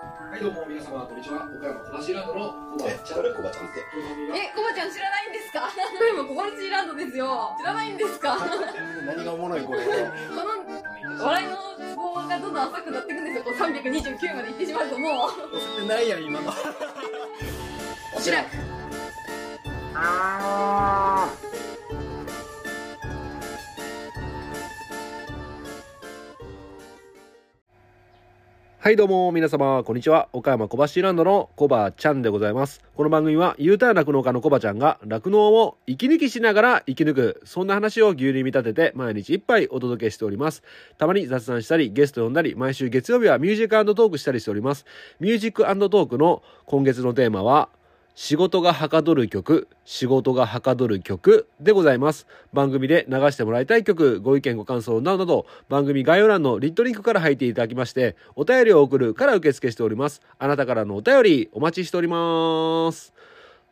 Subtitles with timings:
[0.00, 1.44] はい、どうも皆様、こんにちは。
[1.44, 3.20] 岡山小橋ランドのコバちゃん。
[3.20, 3.84] 誰コバちゃんって
[4.32, 5.68] え、コバちゃん知らないんですか？
[5.68, 7.54] 今小林ランドですよ。
[7.60, 8.44] 知らないんですかこ
[9.04, 9.92] 何がおもろいこれの
[11.24, 11.56] 笑いの
[11.90, 13.44] ツボがどんどん浅くなっていくんですよ。
[13.44, 15.12] こう329まで行ってしまうともう。
[15.56, 16.48] 押せてないやん今の
[18.16, 18.56] おしらく。
[28.82, 30.30] はいどうも皆様こんにちは。
[30.32, 32.82] 岡山小橋ランドのコバちゃんでございます。
[32.94, 40.62] この番組は U ターン酪農家のコバちゃんが酪農を息抜きしながら生き抜くそんな話を牛乳に見立てて毎日一杯お届けしております。
[40.96, 44.86] たまに雑談したりゲスト呼んだり毎週月曜日はミュージックトークしたりしております。
[45.20, 47.68] ミュージックトークの今月のテーマは
[48.14, 52.26] 仕事がはかどる曲、仕事がはかどる曲でございます。
[52.52, 60.22] 番組で流してもらいたい曲、ご意見ご感想などなど、番組概要欄のリットリンクから入っていただきまして、お便りを送るから受付しております。
[60.38, 63.14] あなたからのお便りお待ちしております。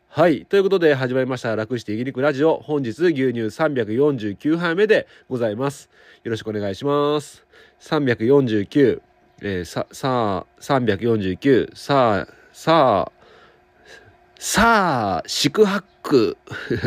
[0.07, 0.45] はい。
[0.47, 2.59] ということで始まりました、楽して生き抜くラジオ。
[2.63, 5.89] 本日牛乳349杯目でございます。
[6.23, 7.45] よろしくお願いします。
[7.81, 9.01] 349、
[9.41, 13.18] えー、さ、さあ、349、さあ、さあ、
[14.41, 16.37] さあ、宿泊。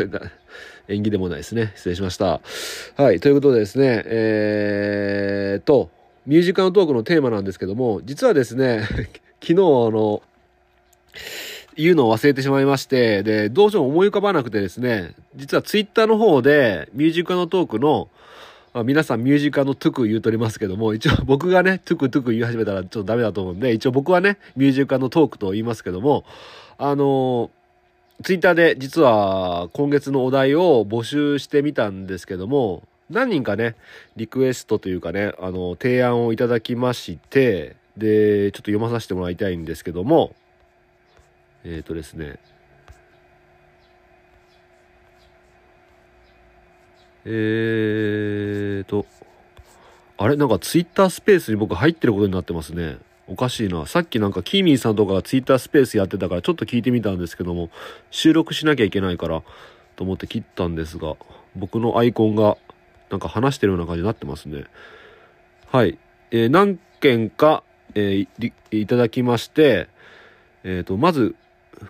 [0.89, 1.71] 縁起でもないですね。
[1.75, 2.41] 失礼しました。
[2.95, 3.19] はい。
[3.19, 5.91] ということでですね、えーと、
[6.25, 8.81] ミュージカルトークのテーマなんですけども、実はですね、
[9.39, 10.23] 昨日あの、
[11.77, 18.09] 言うのを忘れてしまいまして、で、どうしても思い浮かばなくてですね、実はツイッターの方で、ミュージカルトークの、
[18.73, 26.25] まあ、皆さんミュージカルのトゥク言うとりますけども、一応僕がね、トゥクトゥク言い始めたらちょっとダメだと思うんで、一応僕はね、ミュージカルのトークと言いますけども、
[26.77, 27.51] あの
[28.23, 33.75] ツイッターで実は今月のお題を募集してみたんですけども、何人かね、
[34.15, 40.35] リクエストというかね、あの、提案をいただきまして、で、ちょっと読まさせてもらいたいんですけども、
[41.63, 42.39] えっ、ー、とですね、
[47.25, 49.05] えーと、
[50.17, 50.35] あれ？
[50.35, 52.97] なんかツイッタースペースに僕入ってることになってますね。
[53.27, 53.85] おかしいな。
[53.85, 57.69] さっきなんかキーミーさんとかがツイッタースペースやってたからちょっと聞いてみたんですけども、
[58.11, 59.43] 収録しなきゃいけないから
[59.95, 61.15] と思って切ったんですが、
[61.55, 62.57] 僕のアイコンが
[63.09, 64.65] なんか話してるような感じになってますね。
[65.67, 65.97] はい。
[66.31, 67.63] えー何件か、
[67.95, 69.87] えーいただきまして、
[70.63, 71.35] えっ、と、まず、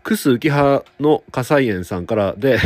[0.04, 2.58] クス浮葉の火災園さんからで、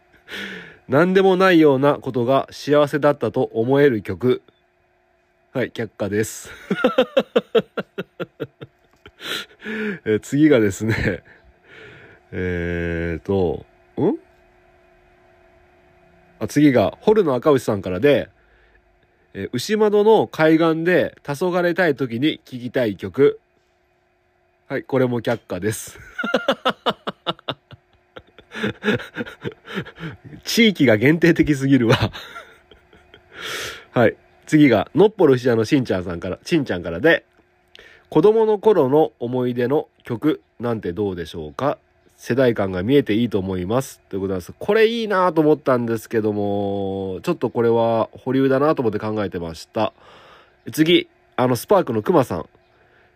[0.88, 4.42] 何でもないようなことが幸せだったと思える曲。
[5.56, 6.50] はい、却下です。
[10.04, 11.22] え次がですね、
[12.30, 13.64] えーと、
[13.96, 14.18] ん？
[16.40, 18.28] あ次が、ホルの赤牛さんからで、
[19.32, 23.40] え牛窓の海岸で黄昏たい時に聴きたい曲。
[24.68, 25.98] はい、これも却下です。
[30.44, 32.12] 地域が限定的すぎるわ。
[33.92, 34.18] はい。
[34.46, 37.24] 次が、のっぽるしのしんちゃんさんから、しんちゃんからで、
[38.08, 41.78] 子供の頃の思い出の曲なんてどうでしょうか？
[42.16, 44.00] 世代間が見えていいと思います。
[44.08, 44.54] ということです。
[44.58, 49.92] これいいなと思ったんですけども、ちょっとこれは保留だなと思って考えてました。
[50.72, 52.48] 次、あの、スパークのくまさん。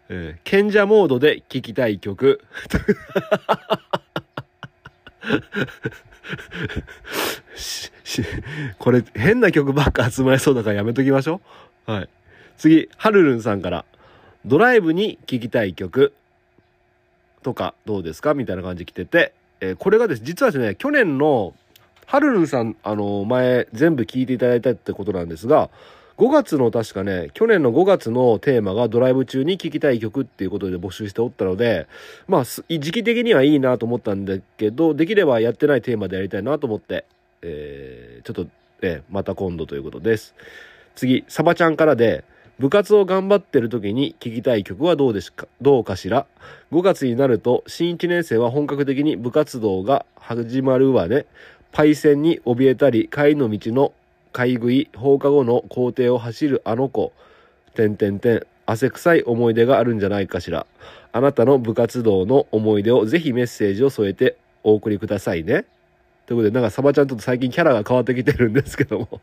[0.09, 2.41] えー賢者モードで聴きたい曲。
[7.55, 7.91] し
[8.79, 11.41] これ変な曲ばっか集まりそうだからやめときましょ
[11.87, 11.91] う。
[11.91, 12.09] はい。
[12.59, 13.85] 次、はるるんさんから、
[14.45, 16.13] ドライブに聴きたい曲
[17.43, 21.55] とかどうですかみたいな感じ来てて、えーこれがです、実はですね、去年の、
[22.07, 25.71] はるるんさん、あの、前全部聴いていただいたってことなんですが、
[26.21, 31.87] 5月の確かね、去年の5月のテーマがドライブ中に聴きたい曲っていうことで募集しておったので、
[32.29, 37.07] まあ、時期的にはいいなと思ったんだけど、できればやってないテーマでやりたいなと思って、
[37.41, 38.51] えーちょっと、
[38.83, 40.35] えーまた今度ということです。
[40.95, 42.23] 次、サバちゃんからで、
[42.59, 46.27] 部活を頑張ってる時に聴きたい曲はどうですか、どうかしら
[46.71, 51.25] ?5 月になると、新1年生は本格的に部活動が始まるわね。
[51.73, 53.95] パイセンに怯えたり、帰りの道の
[54.33, 57.13] 買い食い、放課後の校庭を走るあの子、
[57.75, 60.67] てんてんてん、汗臭い思い出があるんじゃないかしら。
[61.13, 65.65] あなたの部活動の思い出をぜひメッセージを添えてお送りくださいね。
[66.27, 69.21] ということで、なんかサバちゃんちょっと最近キャラが変わってきてるんですけども。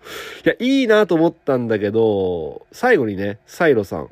[0.44, 4.10] いや、いいなと思ったんだけど、最後にね、サイロさん、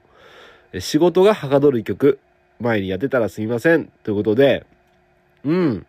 [0.80, 2.18] 仕事がはかどる曲、
[2.60, 3.86] 前にやってたらすみません。
[4.02, 4.66] ということで、
[5.44, 5.86] うん。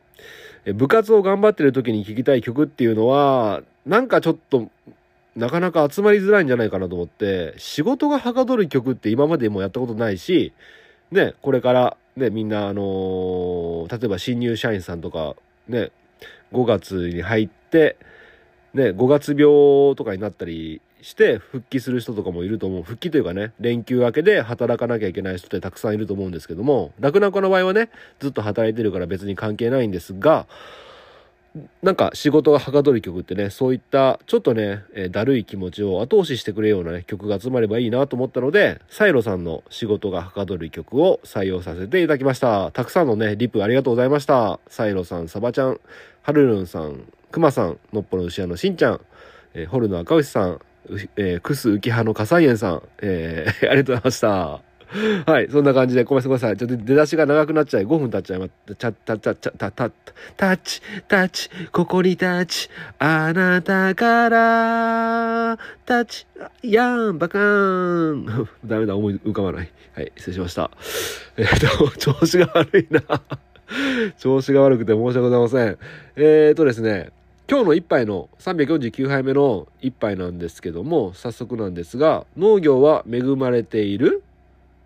[0.74, 4.70] 部活を頑張ってる時に聴きたい曲っていうのは、なんかちょっと、
[5.36, 10.54] なかなか集まりづらいんじゃないかなと思って、仕事がはかどる曲って今までもやったことないし、
[11.12, 15.36] ね、これからね、みんな、あのー例えば新入社員さんとか、
[15.68, 15.92] ね、
[16.54, 17.98] 5月に入って、
[18.74, 22.84] ね、5月病とかになったりして復帰する人とかもいると思う。
[22.84, 27.90] 復帰というかね、連休明けで働かなきゃいけない人ってたくさんいると思うんですけども、楽な子の場合はね、
[28.20, 30.48] ずっと働いてるから別に関係ないんですが、
[31.82, 42.72] なんか仕事がはかどる曲ってね、そういったちょっとね、えーだるい気持ちを後押ししてくれるようなね、曲が集まればいいなと思ったので、サイロさんの仕事がはかどる曲を採用させていただきました。
[42.72, 44.60] たくさんのね、リプありがとうございました。
[44.68, 45.80] サイロさん、サバちゃん、
[46.24, 49.02] ハルルンさん、クマさん、のっぽの牛屋のしんちゃん、
[49.54, 50.60] えーホルの赤牛さん、
[51.16, 54.75] えークス浮葉の火災園さん、えー ありがとうございました。
[55.26, 56.58] はい、そんな感じで、ごめんなさい。
[56.58, 59.90] ちょっと出だしが長くなっちゃい、5分経っちゃいまた、ちゃ、た、た、た、た、た、
[60.38, 66.26] タッチ、タッチ、ここにタッチ、あなたから、タッチ、
[66.64, 68.48] やん、バカーン。
[68.66, 69.72] ダメだ、思い浮かばない。
[69.96, 70.72] はい、失礼しました。
[71.38, 73.02] えっと、調子が悪いな。
[74.18, 75.78] 調子が悪くて申し訳ございません。
[76.16, 77.12] えーとですね、
[77.48, 84.24] 今日の一杯の349杯目の一杯なんですけども、早速なんですが、農業は恵まれている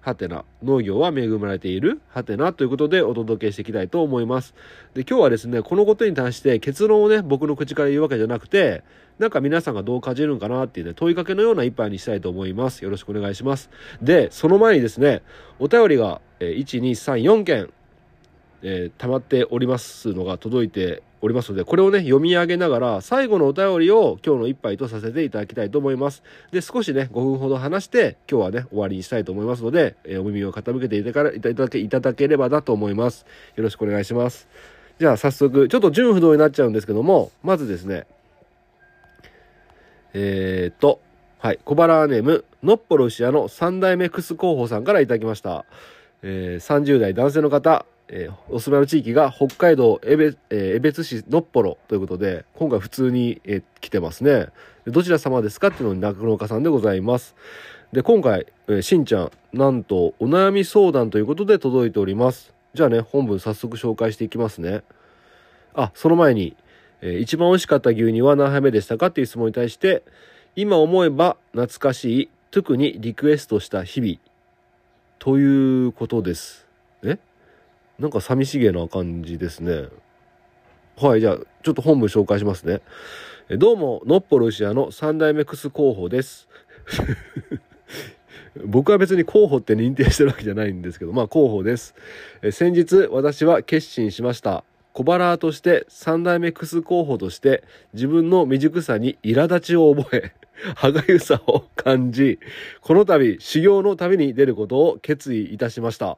[0.01, 0.45] はてな。
[0.63, 4.53] 農業は恵まれているはてなということでお届けしていきたいと思います。
[4.93, 8.83] で、今日はですね、このことに対して結論をね、僕の口から言うわけじゃなくて、
[9.17, 12.83] なんか皆さんがどう感じるのかなっていうね、問いかけのような一杯にしたいと思います。
[12.83, 13.69] よろしくお願いします。
[14.01, 15.21] で、その前にですね、
[15.59, 17.69] お便りが、え1、2、3、4件、
[18.61, 26.23] えー溜まっておりますのが届いておりますので、これをね、読み上げながら、最後のお便りを今日の一杯とさせていただきたいと思います。
[26.51, 33.25] で、少しね、5分ほど話して、今日はね、終わりにしたいと思いますので、えーお耳を傾けていただいただけいただければなと思います。
[33.55, 34.47] よろしくお願いします。
[34.99, 38.05] じゃあ早速、ちょっと順不動になっちゃうんですけども、まずですね、
[40.13, 40.99] えー、っと、
[41.39, 45.65] はい、小腹ネーム、のっぽろ牛屋の三代目クス候補さんからいただきました。
[46.21, 54.47] えー30代男性の方、えーお住まいの地域が北海道江別,、えー江別市のっぽろということで、今回普通に、えー来てますね。
[54.85, 57.35] どちら様ですかっていうのに酪農家さんでございます。
[57.93, 62.53] で、今回、えーしんちゃん、なんとお悩み相談ということで届いております。
[62.73, 64.83] じゃあね、本文早速紹介していきますね。
[65.73, 66.55] あ、その前に、
[67.01, 70.03] えー一番美味しかった牛乳は何杯目でしたかっていう質問に対して、
[70.55, 74.17] 今思えば懐かしい、特にリクエストした日々、
[75.19, 76.68] ということです。
[77.99, 79.89] なんか寂しげな感じですね。
[80.95, 82.79] はい、じゃあ、ちょっと本文紹介しますね。
[83.49, 86.47] えどうも、のっぽろシアの三代目クス候補です。
[88.65, 91.93] 僕は別に候補って認定してるわけじゃないんですけど、まあ候補です。
[92.41, 94.63] え先日、私は決心しました。
[94.93, 97.63] 小腹として三代目クス候補として
[97.93, 100.31] 自分の未熟さに苛立ちを覚え、
[100.75, 102.39] 歯がゆさを感じ、
[102.79, 106.17] この度修行の旅に出ることを決意いたしました。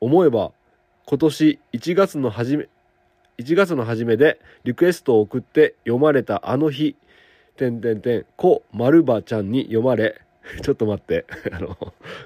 [0.00, 0.52] 思えば
[1.06, 2.68] 今年1月の初め、
[3.38, 6.96] 1月の初めでリクエストを送って読まれたあの日、
[7.56, 10.20] てんてんてん、こまるばちゃんに読まれ、
[10.62, 11.76] ちょっと待って、 あの、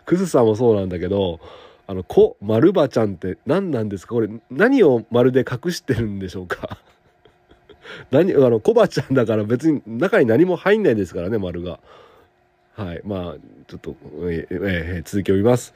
[0.04, 1.40] クズさんもそうなんだけど、
[1.86, 4.14] あの、こまるばちゃんって何なんですか？
[4.14, 6.78] これ何をまるで隠してるんでしょうか？
[8.10, 11.78] 何、あの、コバちゃんだから別に中に何も入んないですからね、丸が。
[12.74, 13.00] はい。
[13.04, 13.94] まあ、ちょっと、
[14.28, 15.72] えーえー続きを読みます。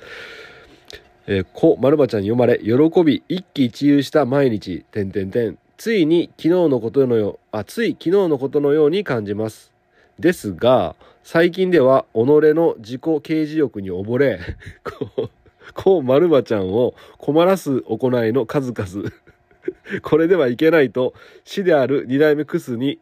[1.32, 5.58] えー、こ、まるばちゃんに読まれ、喜び、一喜一憂した毎日、てんてんてん。
[5.76, 9.72] ついに昨日のことのよう、あ、つい昨日のことのように感じます。
[10.18, 14.40] ですが、最近では己の自己啓示欲に溺れ、
[14.82, 15.30] こう、
[15.72, 19.08] こう、まるばちゃんを困らす行いの数々。
[20.02, 22.99] これではいけないと、師である二代目クスに、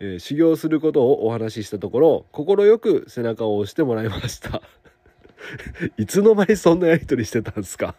[0.00, 4.60] えー修行することをお話ししたところ、快く背中を押してもらいました。
[5.98, 7.94] いつの間にそんなやりとりしてたんですか？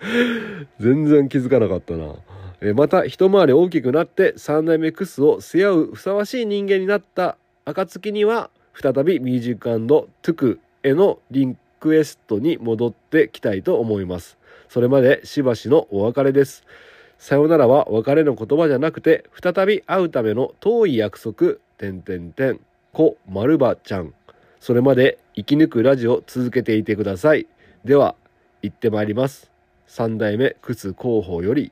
[0.80, 2.14] 全然気づかなかったな。
[2.60, 9.68] えまた、一回り大きくなって三代目クスを背負うふさわしい人間になった暁には、再びミュージック
[10.22, 14.38] トゥクへのリクエストに戻ってきたいと思います。
[14.68, 16.64] それまでしばしのお別れです。
[17.18, 22.60] さよならは別れの言葉じゃなくて、再び会うための遠い約束、てんてんてん、
[22.92, 24.14] こ、まるばちゃん。
[24.64, 27.46] それまで生き抜くラジオ続けていてください。
[27.84, 28.14] では、
[28.62, 29.50] 行ってまいります。
[29.86, 31.70] 三代目靴広報より、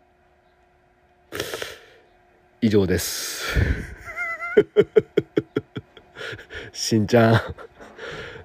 [2.61, 3.47] 以上です。
[6.75, 7.41] しんちゃん、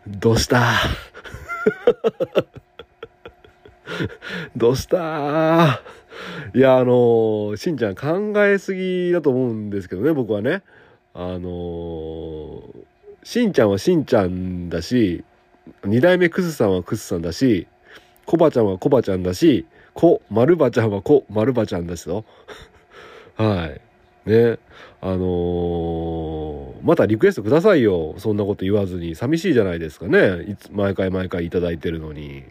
[0.07, 0.75] どうした？
[4.55, 5.81] どうした？
[6.55, 10.63] いや、あのしんちゃん考えすぎだと思うんですけどね、僕はね。
[11.13, 12.63] あの
[13.27, 15.25] しんちゃんはしんちゃんだし、
[15.83, 17.67] 二代目クスさんはクスさんだし、
[18.25, 22.23] コバちゃんはコバちゃんだし、コ、マルバちゃんはコ、マルバちゃんですよ。
[23.35, 23.65] は
[24.25, 24.29] い。
[24.29, 24.59] ね。
[25.01, 28.15] あのーまたリクエストくださいよ。
[28.17, 29.13] そんなこと言わずに。
[29.13, 30.43] 寂しいじゃないですかね。
[30.43, 32.45] いつ、毎回毎回いただいてるのに。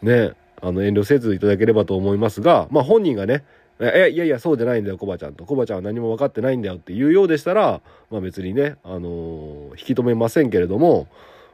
[0.00, 0.32] ね。
[0.62, 3.44] あの、遠慮せずいただければと思いますが、まあ本人がね、
[3.78, 5.44] え、いやいや、そうじゃないんだよ、コバちゃんと。
[5.44, 7.80] コバちゃんは何も分かってないんだよっていうようでしたら、
[8.10, 11.08] まあ別にね、あのー引き止めませんけれども、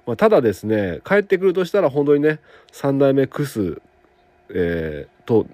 [0.07, 2.39] まあ、ただですね、帰ってくるとしたら本当にね、
[2.71, 3.81] 三代目クス、
[4.51, 5.47] えーと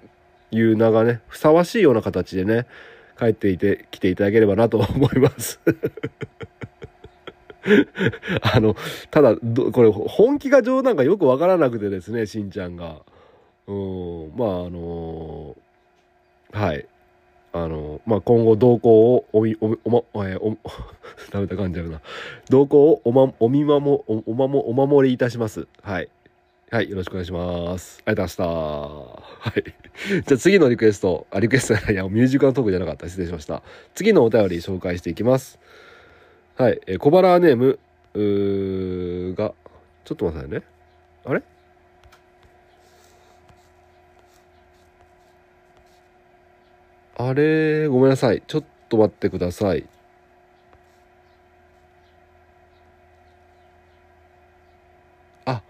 [0.51, 2.65] いう名がね、ふさわしいような形でね、
[3.17, 5.59] 帰っていて、来ていただければなと 思います。
[8.41, 8.75] あの、
[9.11, 13.01] ただ、これ、本気が冗談かよくわからなくてですね、しんちゃんが。
[13.67, 15.55] うん、まあ、あの
[16.51, 16.87] はい。
[17.51, 20.57] あの、まあ、今後動向をおみ、おみ、おま、えお、
[21.31, 22.01] ダメだ、噛んじゃうな。
[22.49, 25.67] 動向をおま、お見守、お、おまも、お守りいたします。
[25.81, 26.09] はい。
[26.71, 28.03] はい、よろしくお願いします。
[28.05, 29.49] ありがとうございました。
[29.49, 30.21] はい。
[30.27, 33.07] じゃあ次のリクエスト、あ、リクエストじゃないや、ミュージカルトークじゃなかった。
[33.07, 33.63] 失礼しました。
[33.95, 35.59] 次のお便り紹介していきます。
[36.55, 37.79] はい、えー小腹ネーム、
[38.13, 39.53] うーが、
[40.05, 40.61] ちょっと待ってね。
[41.25, 41.41] あれ？
[47.21, 48.41] あれ、ごめんなさい。
[48.47, 49.85] ちょっと待ってください。
[55.43, 55.61] あ、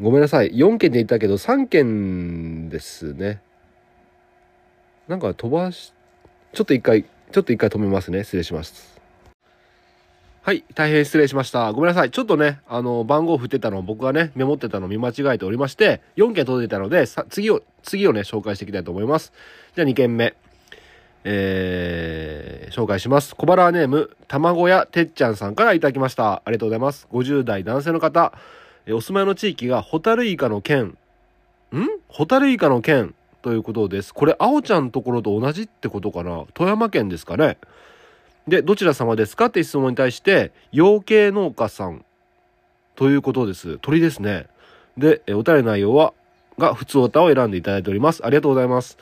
[0.00, 0.50] ごめんなさい。
[0.50, 3.40] 4件で言ったけど、3件ですね。
[5.06, 5.92] なんか飛ばし、
[6.52, 8.24] ちょっと一回、ちょっと一回止めますね。
[8.24, 8.98] 失礼します。
[10.42, 11.72] はい、大変失礼しました。
[11.72, 12.10] ごめんなさい。
[12.10, 19.32] ちょっとね、あの、番号振ってたの僕がね、メモってたの見間違えておりまして、4件届いたので、さ次を、次をね、紹介していきたいと思います。
[19.76, 20.34] じゃあ2件目。
[21.24, 23.34] えー、紹介します。
[23.34, 26.42] 小腹ネーム、卵屋てっちゃんさんからいただきました。
[26.44, 27.08] ありがとうございます。
[27.12, 28.32] 50代男性の方。
[28.86, 30.96] えーお住まいの地域がホタルイカの県。
[31.74, 31.86] ん？
[32.08, 34.14] ホタルイカの県ということです。
[34.14, 36.46] これ、青ちゃんところと同じってことかな？
[36.54, 37.58] 富山県ですかね
[38.46, 39.46] で、どちら様ですか？
[39.46, 42.04] って質問に対して、養鶏農家さん
[42.96, 43.78] ということです。
[43.82, 44.46] 鳥ですね。
[44.96, 46.14] で、えお便りの内容は、
[46.58, 48.24] が、普通おたを選んでいただいております。
[48.24, 48.96] ありがとうございます。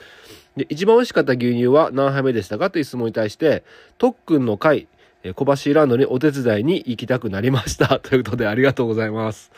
[0.57, 3.63] で、一番美味しかった牛乳は何杯目でしたかという質問に対して、
[3.99, 4.87] 特訓の会、
[5.35, 7.99] 小橋ランドにお手伝いに行きたくなりました。
[8.03, 9.51] ということで、ありがとうございます。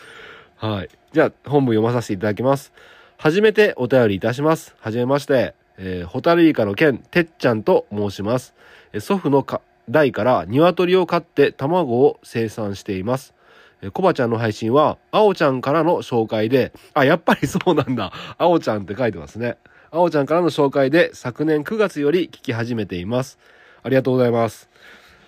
[0.58, 0.90] はい。
[1.14, 2.74] じゃあ、本文読まさせていただきます。
[3.18, 4.76] 初めてお便りいたします。
[4.80, 5.56] はじめまして。
[5.82, 8.54] えーホタルイカの県、てっちゃんと申します。
[9.00, 9.46] 祖父の
[9.90, 13.34] 代から鶏を飼って卵を生産しています。
[13.82, 18.12] えーコバちゃんの配信は、あおちゃんからの紹介で、あ、やっぱりそうなんだ。
[18.38, 19.56] あおちゃんって書いてますね。
[19.92, 23.40] あおちゃんからの紹介で、昨年9月より聞き始めています。
[23.82, 24.70] ありがとうございます。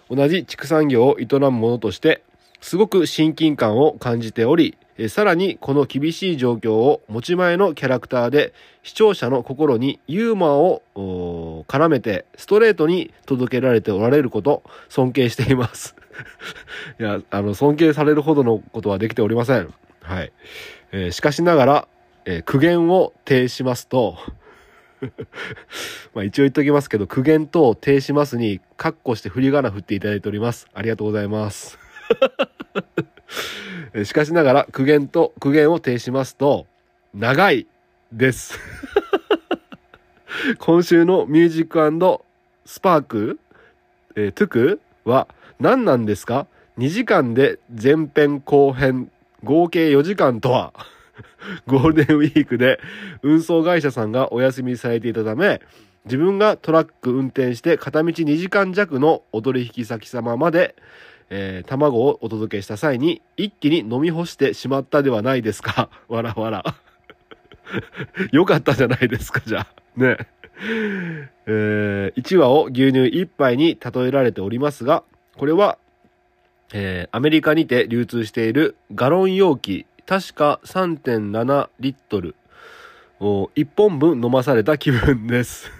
[0.08, 2.22] 同じ畜産業を営む者として、
[2.60, 4.78] すごく親近感を感じており、
[5.10, 8.54] さらにこの厳しい状況を持ち前のキャラクターで
[8.84, 15.96] 視聴者の心にユーモアを絡めてストレートに届けられておられること尊敬しています。
[17.00, 19.74] いや、あの、尊敬されるほどのことはできておりません。
[20.02, 20.32] はい。
[20.92, 21.88] えーしかしながら、
[22.26, 24.18] えー苦言を呈しますと、
[26.14, 30.68] まあ一応言っときますけど、苦言と呈しますに、カッコして振り仮名振っていただいております。
[30.74, 31.78] ありがとうございます。
[34.04, 36.68] しかしながら、苦言と、苦言を呈しますと、
[37.14, 37.68] 長い
[38.12, 38.60] です。
[40.60, 42.24] 今週のミュージック
[42.66, 43.40] スパーク、
[44.16, 45.28] えートゥクは
[45.60, 49.12] 何なんですか ?2 時間で前編後編
[49.44, 50.74] 合計4時間とは
[51.68, 52.80] ゴールデンウィークで
[53.24, 55.62] 運送会社さんがお休みされていたため
[56.06, 60.76] 自分がトラック運転して片道2時間弱のお取引先様まで、
[61.30, 65.90] えー卵をお届けした際に一気に飲み干してしまったではないですか？
[66.08, 66.64] わらわら。
[68.32, 69.68] よかったじゃないですか、じゃあ。
[69.96, 70.18] ね。
[71.46, 75.04] え1話を牛乳1杯に例えられておりますが、
[75.38, 75.78] これは、
[76.74, 82.36] えーアメリカにて流通しているガロン容器、確か3.7リットル
[83.22, 85.72] を1本分飲まされた気分です。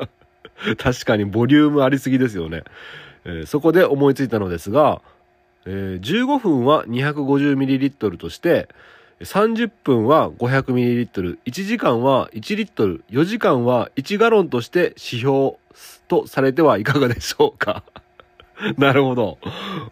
[0.82, 2.62] 確かにボリュームありすぎですよね。
[3.26, 5.02] えーそこで思いついたのですが、
[5.66, 8.68] えー15分は 250ml として、
[9.20, 15.56] 30分は 500ml、1時間は1リットル、4時間は1ガロンとして指標
[16.08, 17.82] とされてはいかがでしょうか？
[18.78, 19.38] なるほど。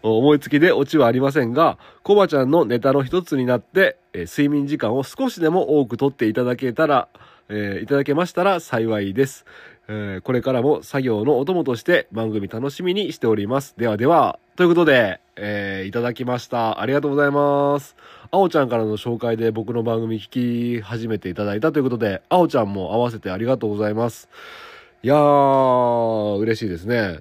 [0.01, 7.07] 思いつきでオチはありませんが、コバちゃんのネタの一つになって、え睡眠時間を少しでも多くとっていただけたら
[7.49, 9.45] えーいただけましたら幸いです。
[9.87, 13.75] えーこれからも作業のお供として番組楽しみにしております。
[13.77, 16.81] ではでは、ということで、えーいただきました。
[16.81, 17.95] ありがとうございます。
[18.31, 24.27] あおちゃんからの紹介で僕の番組聞き始めていただいたということで、あおちゃんも合わせてありがとうございます。
[25.03, 27.19] いやー、嬉しいですね。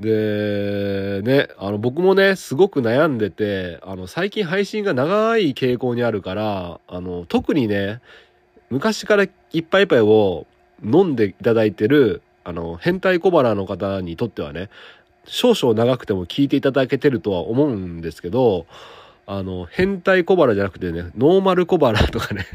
[0.00, 8.00] で、ね、あの、僕もね、すごく悩んでて、あの、最近配信が長い傾向にあるから、あの、特にね、
[8.70, 10.46] 昔からいっぱいいっぱいを
[10.82, 14.70] 飲んでいただいてる、あの、変態小腹の方にとってはね、
[15.26, 18.66] 少々長くても聞いていただけてるとは思うんですけど、
[19.26, 22.46] あの、変態小腹じゃなくてね、ノーマル小腹とかね、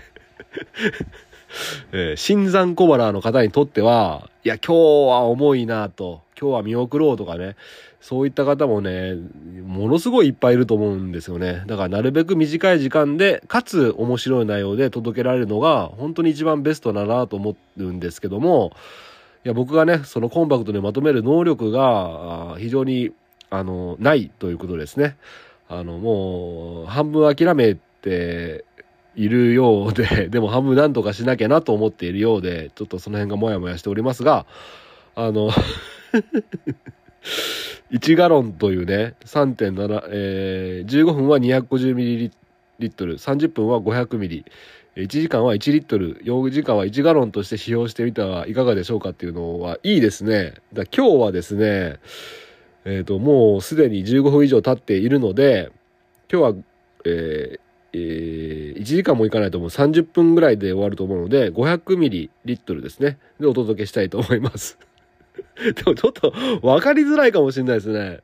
[1.94, 7.56] えー新山小腹の方にとっては、いや、今日は重いなと、今日は見送ろうとかね、
[8.02, 9.16] そういった方もね、
[9.66, 11.64] ものすごいいっぱいいると思うんですよね。
[11.66, 18.74] だからなるべく短い時間で、かつ面白い内容で届けられるのが、本当に一番ベストだなと思うんですけども、
[19.46, 23.12] いや、僕がね、そのコンパクトにまとめる能力が、非常に、
[23.50, 25.18] あの、ないということですね。
[25.70, 28.66] あの、もう、半分諦めて
[29.16, 34.46] いるようで、 でも半分なんとかしなきゃなと思っているようで、ちょっとその辺がモヤモヤしておりますが、
[35.16, 35.50] あの、
[37.92, 42.32] 1ガロンというね、3.7、えー、15分は 250ml、
[42.80, 44.44] 30分は 500ml、
[44.96, 50.54] 1時間は1リットル、4時間は1ガロンとして使用してみてはいかがでしょうかっていうのはいいですね。
[50.74, 52.00] だ今日はですね、
[52.86, 55.72] えっ、と、もうすでに15分以上経っているので、
[56.32, 56.64] 今日は、
[57.06, 57.60] えー
[57.94, 58.46] えー
[58.76, 63.18] 1時間もいかないと思う30分ぐらいで終わると思うので、500ミリリットルですね。
[63.40, 64.78] で、お届けしたいと思います。
[65.76, 68.20] でもちょっと分かりづらいかもしれないですね。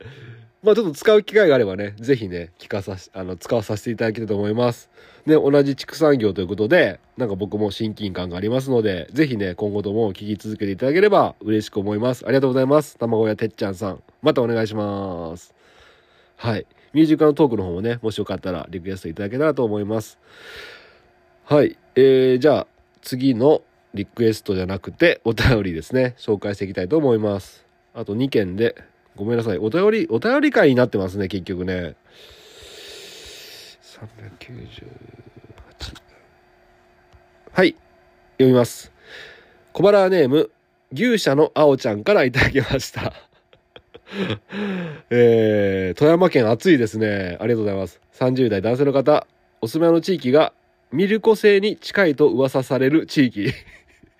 [0.63, 4.91] まあちょっと使う機会があればね、ぜひね、聞かさし、あの、使わさせていただきたいと思います。
[5.25, 12.25] で、同じ畜産業ということで、なんか僕も親近感がありますので、ぜひね、今後とも聞き続けていただければ嬉しく思います。
[12.25, 12.98] ありがとうございます。
[13.00, 14.03] 卵屋てっちゃんさん。
[14.22, 15.56] またお願いします。
[16.38, 16.68] はい。
[16.94, 20.20] ミュージカルトークの方もね、もしよかったらリクエストいただけたらと思います。
[21.46, 21.77] はい。
[21.96, 22.68] えー、じゃあ、
[23.01, 27.65] 次のリクエストじゃなくて、お便りですね、紹介していきたいと思います。
[27.93, 28.75] あと2件で、
[29.15, 29.58] ごめんなさい。
[29.58, 31.95] お便り、お便り会になってますね、結局ね。
[34.39, 34.84] 398。
[37.51, 37.75] はい。
[38.38, 38.91] 読みます。
[39.73, 40.51] 小腹ネーム、
[40.93, 43.13] 牛舎のあおちゃんからいただきました。
[45.10, 47.38] えー、富山県暑いですね。
[47.39, 48.01] ありがとうございます。
[48.13, 49.27] 30代男性の方、
[49.62, 50.54] お住まいの地域が
[50.91, 53.54] ミルコ星に近いと噂される地域。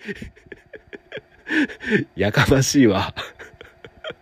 [2.16, 3.14] やかましいわ。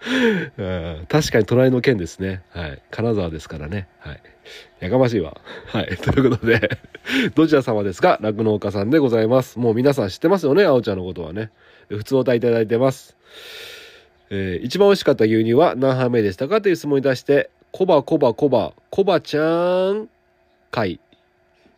[0.58, 2.42] うん確かに隣の県ですね。
[2.52, 2.82] はい。
[2.92, 3.88] 金沢ですからね。
[4.00, 4.22] はい。
[4.80, 5.40] やかましいわ。
[5.68, 5.98] はい。
[5.98, 6.80] ということで、
[7.36, 8.18] どちら様ですか？
[8.22, 9.60] 酪農家さんでございます。
[9.60, 11.52] もう皆さん知ってますよね、あおちゃんのことはね。
[11.90, 13.16] 普通お歌いただいてます。
[14.30, 16.62] えー一番美味しかった牛乳は何杯目でしたか？
[16.62, 20.08] という質問に対して、コバコバコバ、コバちゃん、
[20.72, 21.00] 会。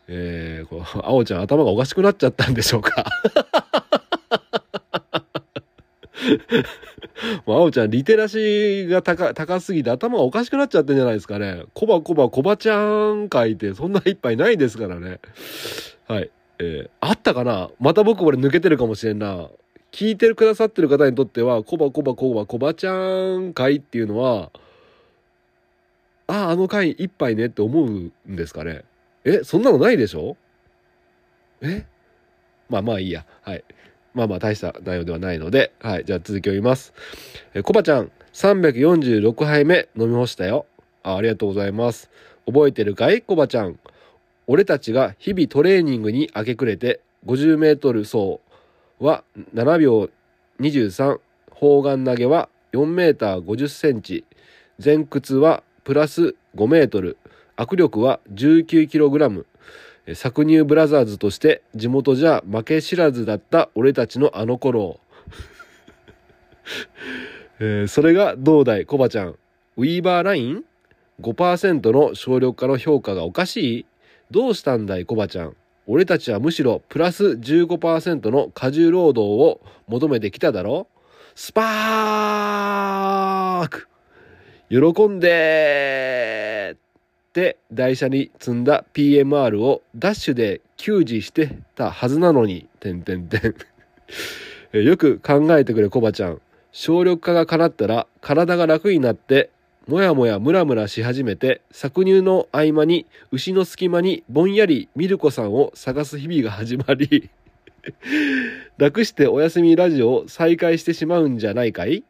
[0.07, 3.05] えー、こう、あおちゃん頭がおかしくなっちゃったんでしょうか？
[7.45, 11.63] もうあおちゃんリテラシーが高高すぎて頭がおかしくなっちゃってんじゃないですかね。
[11.73, 12.79] コバコバコバちゃ
[13.13, 15.19] ん会ってそんな一杯ないですからね。
[16.07, 16.31] はい。
[16.59, 17.69] えーあったかな？
[17.79, 19.49] また僕これ抜けてるかもしれんな。
[19.91, 22.93] 聞いてくださってる方にとっては、コバコバコバコバちゃ
[23.37, 24.51] ん会っていうのは、
[26.27, 28.85] ああ、あの会一杯ねって思うんですかね。
[29.25, 30.37] え、そんなのないでしょ？
[31.61, 31.85] え？
[32.69, 33.25] まあまあいいや。
[33.41, 33.65] はい。
[34.13, 36.05] まあまあ大した内容ではないので、はい。
[36.05, 36.93] じゃあ続きを言います。
[37.53, 40.65] え、コバちゃん、346杯目飲み干したよ。
[41.03, 42.09] あありがとうございます。
[42.45, 43.21] 覚えてるかい？
[43.21, 43.79] コバちゃん。
[44.47, 48.39] 俺たちが日々トレーニングに明け暮れて、50メートル走
[48.99, 50.09] は7秒
[50.59, 51.19] 23、
[51.51, 54.25] 砲丸投げは4メーター50センチ、
[54.83, 57.17] 前屈はプラス5メートル、
[57.57, 59.45] 握力は19キログラム、
[60.11, 64.99] 搾乳ブラザーズとして地元じゃ負け知らずだった俺たちのあの頃。
[67.59, 69.35] えーそれがどうだいコバちゃん。
[69.77, 70.63] ウィーバーライン
[71.21, 73.85] ?5% の省力化の評価がおかしい？
[74.31, 75.55] どうしたんだいコバちゃん。
[75.87, 80.87] 俺たちはむしろプラス15%の過重労働を求めてきただろ？
[81.35, 83.87] スパーク！
[84.69, 86.90] 喜んでー！
[87.31, 93.55] って台車に積んだ PMR をダッシュで給仕してたはずなのに、てんてんてん。
[94.77, 96.41] よく考えてくれコバちゃん。
[96.73, 99.49] 省力化が叶ったら体が楽になって、
[99.87, 107.29] もやもやムラムラし始めて、搾乳の合間に牛の隙間にぼんやりミルコさんを探す日々が始まり、
[108.77, 112.03] 楽してお休みラジオを再開してしまうんじゃないかい？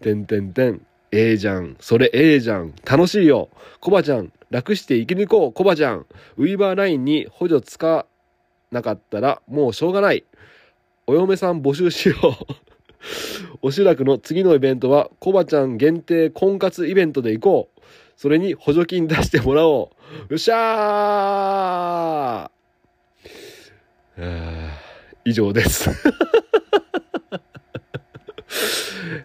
[0.00, 0.86] てんてんてん。
[1.12, 1.76] ええじゃん。
[1.78, 2.74] それええじゃん。
[2.84, 3.50] 楽しいよ。
[3.80, 5.52] コバちゃん、楽して生き抜こう。
[5.52, 6.06] コバちゃん。
[6.38, 8.06] ウィーバーラインに補助つか
[8.70, 10.24] なかったらもうしょうがない。
[11.06, 12.28] お嫁さん募集しよう。
[13.62, 17.80] おしらくの次のイベントは、コバちゃん限定婚活イベントで行こう。
[18.16, 19.90] それに補助金出してもらお
[20.30, 20.32] う。
[20.32, 22.52] よっしゃー
[25.24, 25.90] 以上です。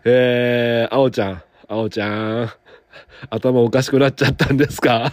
[0.04, 2.50] えー、あおちゃん、あおちゃん、
[3.30, 5.12] 頭おかしくなっちゃったんですか？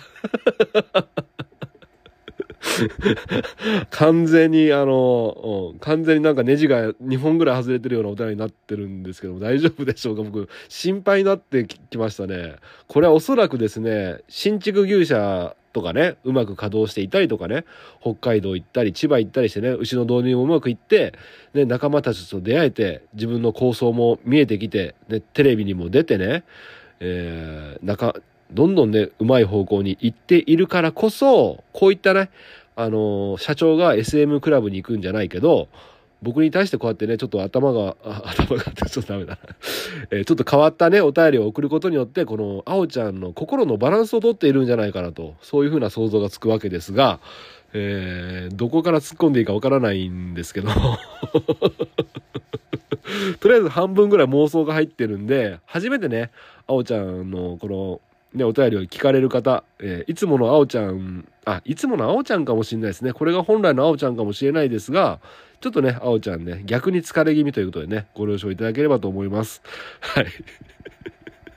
[3.91, 10.23] 完全にあの、うん完全になんかネジが2本ぐらい外れてるようなお便りになってるんですけども大丈夫でしょうか？
[10.23, 12.57] 僕心配になってきましたね。
[12.87, 17.65] これはおそらくですね新築牛舎とかねうまく稼働していたりとかね
[18.01, 21.15] 北海道行ったり千葉行ったりしてね牛の導入もうまくいって、
[21.53, 26.45] ね、仲間たちと出会えて自分の構想も見えてきて、ね、テレビにも出てね、
[27.01, 28.15] えー、中
[28.53, 32.31] どんどんねうまい方向に行っているからこそこういったね
[32.77, 35.69] あのー社長が SM クラブに行くんじゃないけど
[36.23, 39.39] 僕に対してこうやってねちょっと頭が 頭がちょっとダメだな、
[40.11, 47.21] えーちょっと変わったねお便りを送ることによってこのあおちゃんの心のバランスをとっているんじゃないかなとそういうふうな想像がつくわけですが、
[47.75, 50.71] えーどこから突っ込んでいいかわからないんですけど。
[53.41, 56.31] とりあえず半分ぐらい妄想が入ってるんで初めてね
[56.67, 58.01] あおちゃんのこの
[58.35, 63.13] ね、お便りを聞かれる方、えーいつものあおちゃん、あ、いつものあおちゃんかもしれないですね。
[63.13, 65.21] これが本来のあおちゃんかもしれないですが、
[65.61, 69.63] ちょっとね、あおちゃんね、逆に疲れ気味ということでね、ご了承いただければと思います。
[70.01, 70.27] はい。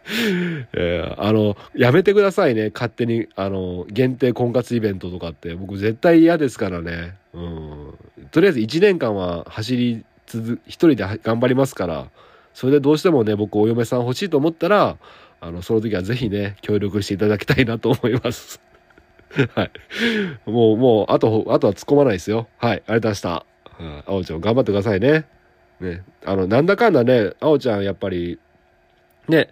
[0.74, 2.72] えーあの、やめてくださいね。
[2.74, 5.56] 勝手に、あの、限定婚活イベントとかって。
[5.56, 7.16] 僕絶対嫌ですからね。
[7.34, 7.94] うん。
[8.32, 12.08] とりあえず1年間は走り続、一人で頑張りますから、
[12.54, 14.98] それでどうしてもね、僕お嫁さん欲しいと思ったら、
[15.40, 18.62] あの、その時はぜひね、協力していただきたいなと思います。
[19.56, 19.72] はい。
[20.50, 22.48] もう、もう、あと、あとは突っ込まないですよ。
[22.58, 22.72] はい。
[22.72, 23.46] ありがとうございました。
[23.80, 25.26] うんあおちゃん頑張ってくださいね。
[25.80, 26.04] ね。
[26.26, 28.40] あの、なんだかんだね、あおちゃんやっぱり、
[29.28, 29.50] ね、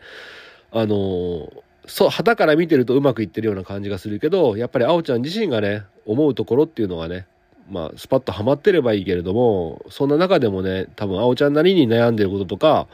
[0.71, 7.28] あのーそう、旗から見てるとうまくいってるような感じがするけど、やっぱりあおちゃん自身がね、思うところっていうのがね、
[7.69, 12.88] まあ、スパッとはまってればいいけれども、そんな中でもね、多分あおちゃんなりに悩んでることとか、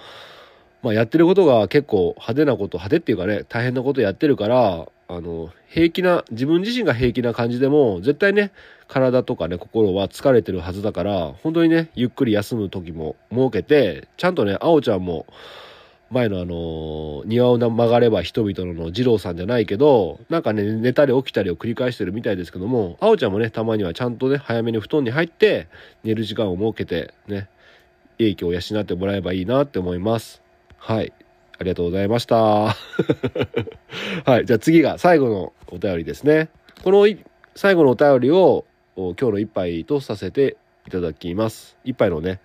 [0.82, 8.52] まあ、やってることが結構派手なこと、派手っていうかね、大変なことやってるから、あの、平気な、自分自身が平気な感じでも、絶対ね、
[8.88, 15.28] 体とかね、心は疲れてるはずだから、本当にね、ゆっくり休む時も設けて、ちゃんとね、あおちゃんも、
[16.10, 25.68] 前のあの、庭を曲がれば人々の二郎さんじゃないけど、なんかね、寝たり起きたりを繰り返してるみたいですけども、あおちゃんもね、たまにはちゃんとね、早めに布団に入って、
[26.04, 27.48] 寝る時間を設けて、ね、
[28.18, 30.41] 影響を養ってもらえばいいなって思います。
[30.84, 31.14] はい。
[31.60, 32.36] ありがとうございました。
[34.26, 34.46] はい。
[34.48, 36.50] じゃあ次が最後のお便りですね。
[36.84, 37.06] この
[37.54, 38.66] 最後のお便りを
[38.96, 41.78] 今日の一杯とさせていただきます。
[41.84, 42.40] 一杯のね、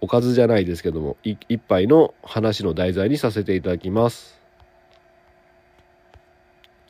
[0.00, 4.40] おかずじゃないですけども、一杯の話の題材にさせていただきます。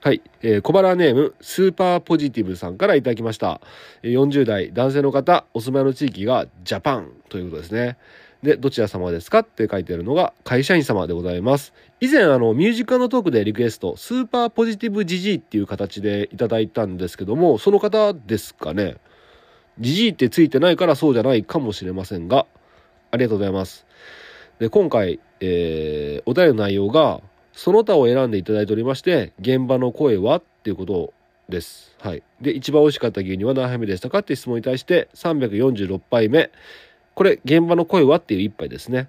[0.03, 3.61] はい、えー小腹ネームスーパーポジティブさんからいただきました。
[4.05, 7.99] 40代男性の方、お住まいの地域がジャパンということですね。
[8.43, 11.75] で、どちら様ですかって書いてあるのが会社員様でございます。
[12.01, 18.97] 以前あのミュージカルのトークでリクエスト、スーパーポジティブジジイっていう形でいただいたんですけども、その方ですかね。
[19.79, 22.47] ジジイってついてないからそうじゃないかもしれませんが、
[23.11, 23.87] ありがとうございます。
[24.59, 27.21] で、今回、えーお便りの内容が、
[27.53, 31.13] その他を選んでいただいておりまして、現場の声はっていうこと
[31.49, 31.95] です。
[32.01, 32.23] はい。
[32.41, 36.51] で、一番美味しかった牛乳は何杯目でしたかって質問に対して、346杯目。
[37.15, 39.09] これ、現場の声はっていう一杯ですね。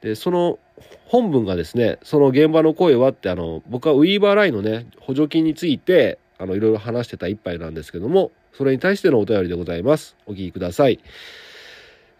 [0.00, 0.58] で、その
[1.06, 10.16] 本文がですね、その現場の声はって、あの、僕はウィーバーラインのね、補助金について、あの、いろいろ話してた一杯なんですけども、それに対してのお便りでございます。
[10.26, 11.00] お聞きください。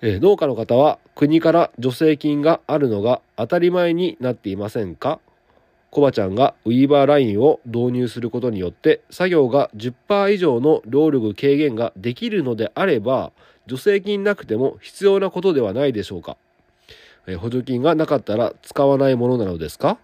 [0.00, 5.18] え農家の方は国から助成金があるのが当たり前になっていませんか？
[5.90, 13.32] コバちゃんがウィーバーラインを導入することによって作業が10%以上の労力軽減ができるのであれば
[13.68, 16.36] 助成金なくても必要なことではないでしょうか、
[17.26, 19.98] え補助金がなかったら使わないものなのですか？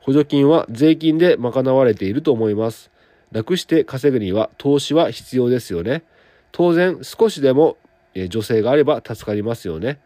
[0.00, 2.90] 補助金は税金で賄われていると思います
[3.32, 6.02] 楽して稼ぐには投資は必要ですよね
[6.52, 7.76] 当然少しでも
[8.14, 10.00] え女性があれば助かりますよね。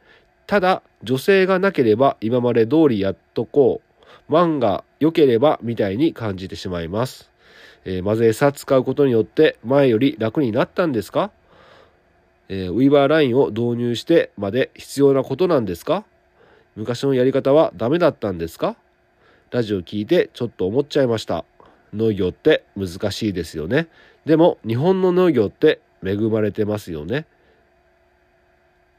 [0.46, 4.32] ただ、女性がなければ今まで通りやっとこう。
[4.32, 7.30] 万が良ければみたいに感じてしまいます。
[7.86, 11.30] えー、マゼ餌使うことによって前より楽になったんですか、
[12.48, 16.04] えーウィーバーラインを導入してまで必要なことなんですか？
[16.76, 18.76] 昔のやり方はダメだったんですか？
[19.50, 21.44] ラジオ聞いてちょっと思っちゃいました。
[21.92, 23.86] 農業って難しいですよね。
[24.26, 27.26] でも日本の農業って恵まれてますよね。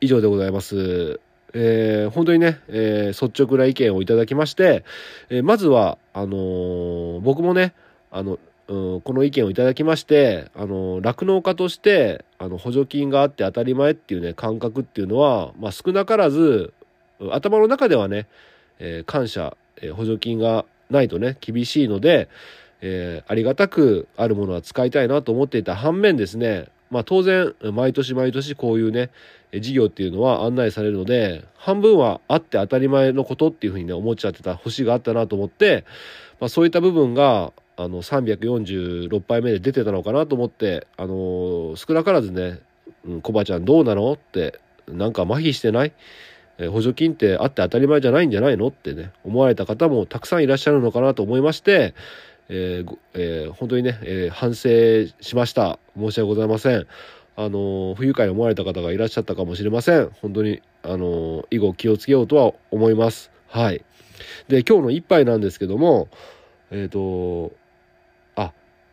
[0.02, 1.20] 以上でございます。
[1.54, 4.84] えー本当にね、えー率直な意見をいただきまして、
[5.30, 7.74] えーまずはあのー僕もね
[8.12, 16.74] あのうんこの意見をいただきまして、酪農家としてあの補助金があって当たり前っていうね感覚っていうのは、まあ、少なからず
[17.32, 18.28] 頭の中ではね、
[18.80, 22.28] えー感謝、えー補助金がないとね厳しいので、
[22.82, 29.12] えーありがたくあるものは使いたいなと思っていた反面ですね、まあ、当然毎年毎年こういうね
[29.62, 35.86] 事業っていうのは案内されるので半分はあって当たり前のことっていうふうにね思っちゃってた節があったなと思って、
[36.40, 42.60] まあ、そういった部分があの346杯目で出てたのかなと思って、あの少なからずね
[43.06, 45.94] 「うん、コバちゃんどうなの?」って「なんか麻痺してない?」
[46.72, 51.94] 補助金ってあって当たり前じゃないんじゃないのってね思われた方もたくさんいらっしゃるのかなと思いまして、
[52.48, 56.88] えーえー本当にね、えー反省しました申し訳ございません
[57.36, 63.84] あの不愉快に思われた方がいらっしゃったかもしれません本当にあの以後気をつけようとは思いますはい
[64.48, 66.08] で今日の一杯なんですけども
[66.72, 67.52] えっ、と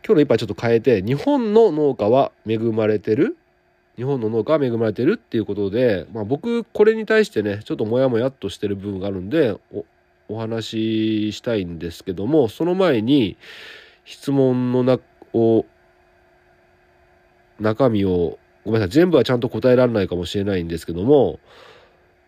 [0.05, 3.37] 今日の一杯ちょっと変えて日本の農家は恵まれてる？
[3.97, 9.85] 日本の農家は恵まれてるっていうことで、まあ、僕これに対してねちょっとモヤモヤっとしてる部分があるんでお
[10.29, 13.37] お話ししたいんですけどもその前に
[14.05, 14.99] 質問のな
[15.35, 15.67] を
[17.61, 21.39] 中身をごめんなさい全部はちゃんと答えられないかもしれないんですけども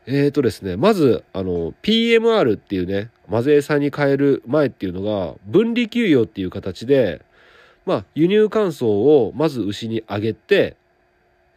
[0.06, 7.24] えーとですねまずあの PMR っていうねマゼ餌に変える前っていうのが分離給与っていう形で
[7.86, 10.76] まあ輸入乾燥をまず牛にあげて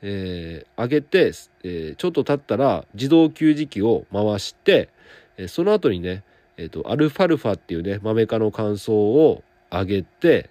[0.02, 1.32] えー上げて、
[1.64, 4.90] えーちょっと経ったら自動給餌器を回して、
[5.38, 6.24] えーその後にね、
[6.58, 10.50] えーとアルファルファっていうねマメ科の乾燥を上げて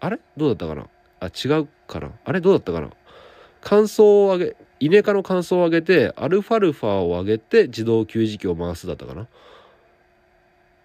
[0.00, 0.18] あれ？
[0.36, 0.88] どうだったかな？
[1.20, 2.10] あ違うかな？
[2.24, 2.40] あれ？
[2.40, 2.90] どうだったかな？
[3.60, 9.28] 乾燥を上げイネ科の乾燥を上げてアルファルファを上げて自動給餌器を回すだったかな？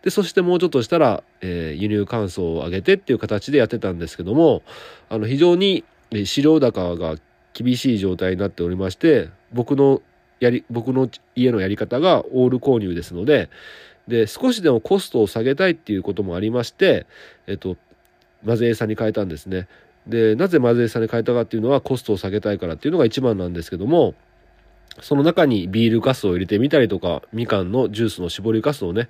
[0.03, 4.63] でそしてもうちょっとしたら、えー輸入乾燥を上げてっていう形でやってたんですけども
[5.09, 5.83] あの非常に
[6.25, 7.15] 飼料高が
[7.53, 10.01] 厳しい状態になっておりまして僕の
[10.39, 13.49] やり僕の家のやり方がオール購入ですので
[14.07, 17.05] で少しでもコストを下げたいっていうこともありまして、
[17.45, 17.75] えっと、
[18.43, 19.67] マゼ餌に変えたんですね。
[20.05, 24.15] でなぜマゼ餌に変えたかっていうのはコストを下げたいからっていうのが一番なんですけども
[25.01, 29.09] その中にビールカスを入れてみたりとかみかんのジュースの搾りカスをね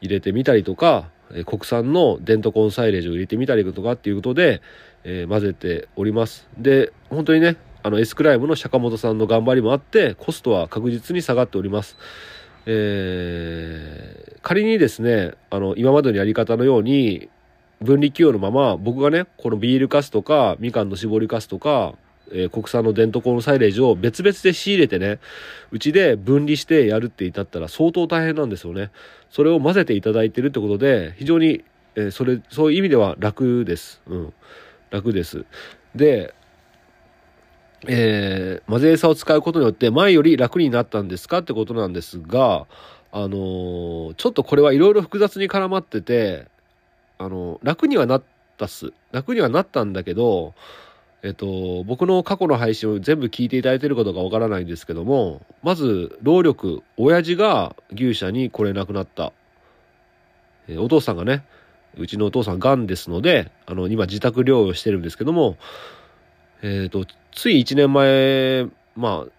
[0.00, 1.10] 入れてみたりとか
[1.46, 4.62] 国産のデントコンサイレージを入れてみたりとかっていうことで、
[5.04, 6.48] えー混ぜております。
[6.58, 11.96] で本当にねあの S クライムの釈本さんの頑張りもあってコストは確実に下がっております。
[12.66, 17.30] えー仮にですねあの今までのやり方のように
[17.80, 21.94] 分離給与のまま僕がねこのビールカスとかみかんの搾りカスとか、
[22.32, 25.18] えー国産のデントコンサイレージを別々で仕入れてね
[25.70, 28.90] うちで分離してやるって至ったら相当大変なんですよね。
[29.30, 31.64] それを混ぜていただいてるってことで非常に、
[31.96, 34.00] えーそれそういう意味では楽です。
[34.06, 34.32] うん。
[34.90, 35.44] 楽です。
[35.94, 36.34] で
[37.86, 42.66] えー混ぜ餌を使うことによって前より楽になったんですかってことなんですが
[43.12, 46.46] あのーちょっとこれはいろいろ複雑に絡まってて
[47.18, 48.22] あの楽にはなっ
[48.56, 48.92] たっす。
[49.12, 50.54] 楽にはなったんだけど
[51.24, 59.32] えっと僕の過去の配信を全部聞いていただいてることがわからないんですけどもまず労力親父が牛舎に来れなくなった、
[60.68, 61.42] えお父さんがね
[61.96, 65.56] うちのお父さん癌ですのであの今自宅療養してるんですけども
[66.60, 69.32] えっ、とつい1年前まあ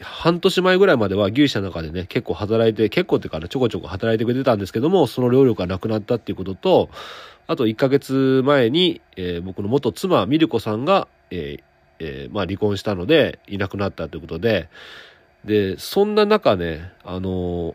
[0.00, 6.90] 半年前ぐらいまでは牛舎の中でね結構働いて結構っていうかねちょこちょこ働いてくれてたんですけどもその労力がなくなったっていうことと
[7.46, 11.62] あと1ヶ月前に、えー僕の元妻ミルコさんが、えー
[11.98, 14.68] えーまあ、離婚したのでいなくなったということで
[15.44, 17.74] でそんな中ねあのー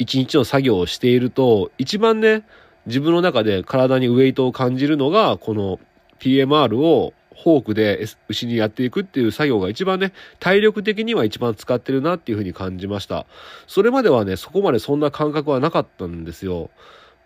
[0.00, 2.42] 一日の作業をしていると一番ね
[2.86, 5.78] 自分の中で体にウェイトを感じるのがこの
[6.18, 13.26] PMR をフォークで牛にやっていくっていう作業が一番ね体力的には一番使ってるなっていうふうに感じました。
[13.66, 16.70] それまではねそこまでそんな感覚はなかったんですよ。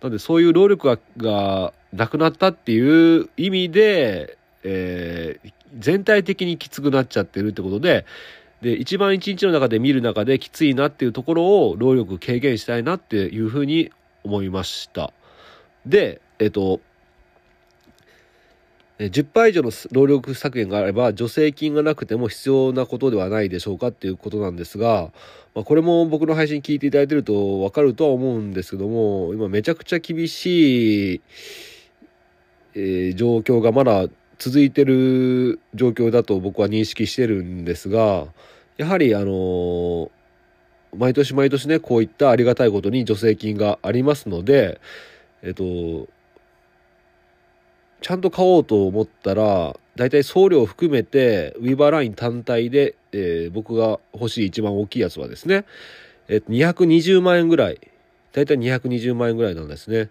[0.02, 8.06] なんでそういう労力ががなくなったっていう意味で、えー全体的にきつくなっちゃってるってことで
[8.62, 13.90] で一番一日の中で見る中できついなっていうところを労力軽減したいなっていうふうに
[14.22, 15.12] 思いました。
[15.84, 16.80] でえっと
[18.98, 25.10] 10倍以上の労力削減があれば助成金がなくても必要なことではないでしょうかっていうことなんですが、
[25.54, 31.20] まあ、これも僕の配信聞いていただいてると分かるとは思うんですけども今めちゃくちゃ厳しい、
[32.74, 34.06] えー状況がまだ
[34.38, 38.26] 続いてる状況だと僕は認識してるんですが
[38.76, 40.10] やはりあのー
[40.96, 44.80] 毎年毎年ねこういったありがたいことに助成金がありますので
[45.42, 46.08] えっと
[48.04, 55.64] ちゃんと買おうと思ったら大体送料含めてウィバーライン単体で、えー僕が欲しい一番大きいやつはですね、
[56.28, 57.80] えっと220万円ぐらい
[58.34, 60.10] 大体220万円ぐらいなんですね。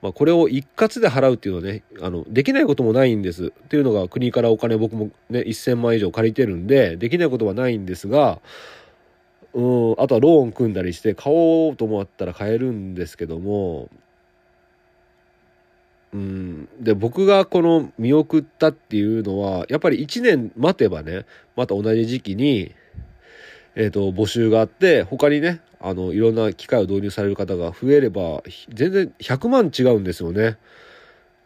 [0.00, 8.40] まあ、これを一括で払うっていうのはねあのできないこともないんですっていうのが国からお金僕もね1000万以上借りてるんでできないことはないんですが
[9.52, 13.90] うんあとはローン組んだりして買おうと思ったら買えるんですけども
[16.12, 22.74] うんで僕がこの見送ったっていうのはやっぱり1年待てばねまた同じ時期に、
[23.74, 30.56] えー、と募集があって他にねあのいろんな機械を導入される方が増えれば全然100万違うんですよね。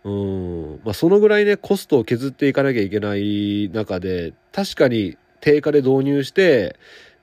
[0.05, 6.77] うんまあ、そのぐらいねコストを削っていかなきゃいけない中で確かに定価で導入して、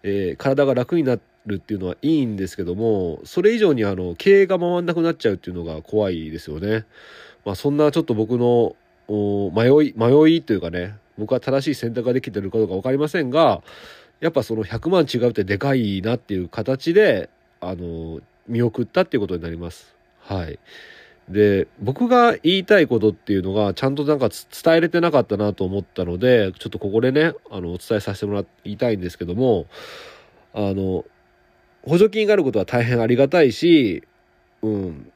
[0.04, 6.86] えー体が楽になるっていうのはいいんですけどもそれ以上にあの経営が回んなくなっちゃうっていうのが怖いですよね。
[7.46, 8.76] まあ、そんなちょっと僕の
[9.10, 13.62] 迷い迷いというかね僕は正しい選択ができてるかどうか分かりませんが
[14.20, 17.30] やっぱその100万違うってでかいなっていう形で
[17.62, 19.96] あの見送ったっていうことになります。
[20.20, 20.60] はい
[21.30, 29.68] で僕が言いたいことっていうのがちゃんとなんか伝えれてなかったなと思ったのでちょっとここでねあのお伝えさせてもらいたいんですけども
[30.56, 31.06] あの
[31.84, 34.04] 補助金があることは大変ありがたいし、
[34.64, 35.12] うん、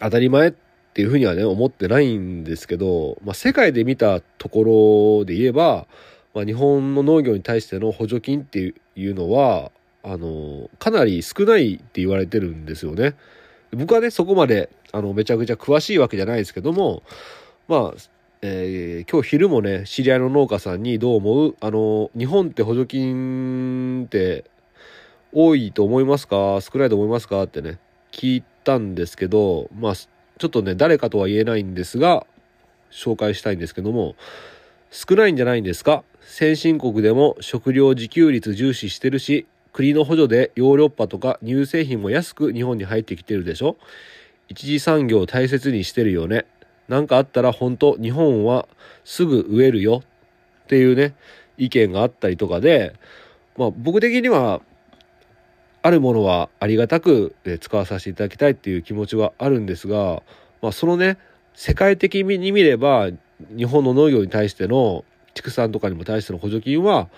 [0.00, 0.67] 当たり前って
[0.98, 5.86] ていうふうにはね思ってないんですけど、まあ、世界で見たところで言えば、
[6.34, 9.70] まあ、日本の農業に対しての補助金っていうのは
[10.02, 13.14] あのかなり少ないって言われてるんですよね。
[13.70, 17.04] 僕はねそこまであのめちゃくちゃ詳しいわけじゃないですけども
[17.68, 18.00] まあ、
[18.42, 21.56] えー今日昼もね知り合いの農家さんにどう思う？
[21.60, 24.46] あの日本って補助金って
[25.32, 26.58] 多いと思いますか？
[26.60, 27.44] 少ないと思いますか？
[27.44, 27.78] ってね
[28.10, 29.94] 聞いたんですけどまあ
[30.38, 32.26] ちょっとね誰かとは言えないんですが
[32.90, 34.14] 紹介したいんですけども
[34.90, 36.04] 少ないんじゃないんですか？
[36.22, 43.76] 先進国でも食料自給率重視してるし国の補助でヨーロッパとか乳製品も安く日本に入ってきてるでしょ？
[44.48, 46.46] 一次産業を大切にしてるよね。
[46.88, 48.66] なんかあったら本当日本は
[49.04, 50.02] すぐ植えるよ
[50.64, 51.14] っていうね
[51.58, 52.94] 意見があったりとかで
[53.58, 54.62] まあ僕的には
[55.82, 60.22] あるものはありがたく使わさせていただきたいっていう気持ちはあるんですが、
[60.62, 61.18] まあ、そのね
[61.54, 63.10] 世界的に見れば
[63.56, 67.08] 日本の農業に対しての畜産とかにも対しての補助金は、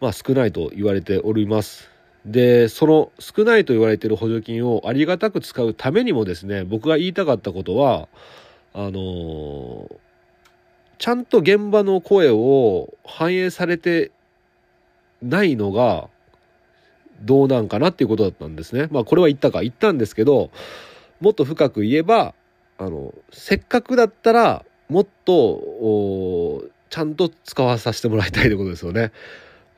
[0.00, 1.90] まあ、少ないと言われております。
[2.24, 8.08] でその少ないと言われている補助金をありがたく使うためにもですね僕が言いたかったことは
[8.74, 9.96] あのー
[11.00, 14.12] ちゃんと現場の声を反映されて
[15.22, 16.10] ないのが
[17.22, 18.88] どうなんかなっていうことだったんですね。
[18.90, 20.50] まあこれは言ったか言ったんですけど
[21.20, 22.34] もっと深く言えば
[22.78, 29.12] あのせっかくだったらもっとちゃんと使わさせてもらいたいってことですよね。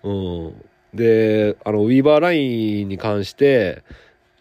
[0.03, 3.83] うん、であのウィーバーラインに関して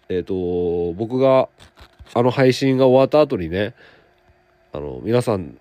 [0.10, 1.50] えっ、と僕が
[2.14, 3.74] あの配信が終わった後にね
[4.74, 5.58] あの皆さん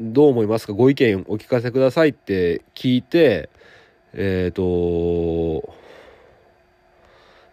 [0.00, 0.72] どう思いますか？
[0.72, 3.48] ご意見お聞かせくださいって聞いて
[4.12, 5.77] えっ、と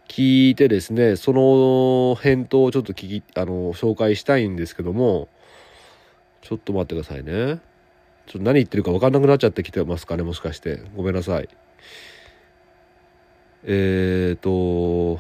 [0.08, 5.28] 聞いてですねその返答をちょっと聞きあの紹介したいんですけども
[6.42, 7.60] ちょっと待ってくださいね。
[8.28, 10.82] ちょっと何言ってるか分かんなくなっちゃってきてますかねもしかして。
[10.96, 11.50] ごめんなさい。
[13.64, 15.20] えーと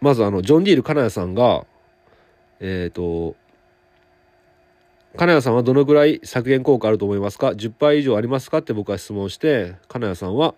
[0.00, 1.66] まずあのジョン・ディール金谷さんが
[2.60, 3.36] えっ、と
[5.16, 10.54] 金谷さんはどのぐらい削減効果あると思いますか？10倍以上ありますかって僕は質問して金谷さんは